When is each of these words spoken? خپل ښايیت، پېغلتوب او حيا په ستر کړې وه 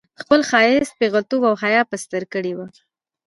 خپل 0.21 0.39
ښايیت، 0.49 0.87
پېغلتوب 0.99 1.41
او 1.49 1.55
حيا 1.63 1.81
په 1.89 1.95
ستر 2.03 2.23
کړې 2.33 2.53
وه 2.57 2.67